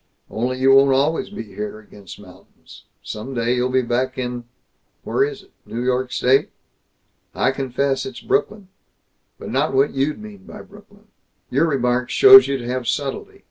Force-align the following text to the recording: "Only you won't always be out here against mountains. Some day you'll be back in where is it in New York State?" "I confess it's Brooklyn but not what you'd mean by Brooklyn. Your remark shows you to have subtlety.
"Only 0.31 0.57
you 0.57 0.73
won't 0.73 0.91
always 0.95 1.29
be 1.29 1.41
out 1.51 1.55
here 1.57 1.79
against 1.79 2.19
mountains. 2.19 2.85
Some 3.03 3.35
day 3.35 3.53
you'll 3.53 3.69
be 3.69 3.83
back 3.83 4.17
in 4.17 4.45
where 5.03 5.23
is 5.23 5.43
it 5.43 5.51
in 5.63 5.73
New 5.75 5.83
York 5.83 6.11
State?" 6.11 6.49
"I 7.35 7.51
confess 7.51 8.03
it's 8.07 8.19
Brooklyn 8.19 8.69
but 9.37 9.51
not 9.51 9.75
what 9.75 9.93
you'd 9.93 10.17
mean 10.17 10.45
by 10.47 10.63
Brooklyn. 10.63 11.05
Your 11.51 11.67
remark 11.67 12.09
shows 12.09 12.47
you 12.47 12.57
to 12.57 12.67
have 12.67 12.87
subtlety. 12.87 13.39